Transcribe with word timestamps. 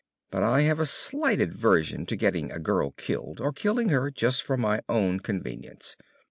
But 0.31 0.41
I 0.41 0.61
have 0.61 0.79
a 0.79 0.87
slight 0.87 1.39
aversion 1.39 2.07
to 2.07 2.15
getting 2.15 2.51
a 2.51 2.57
girl 2.57 2.89
killed 2.89 3.39
or 3.39 3.53
killing 3.53 3.89
her 3.89 4.09
just 4.09 4.41
for 4.41 4.57
my 4.57 4.81
own 4.89 5.19
convenience. 5.19 5.95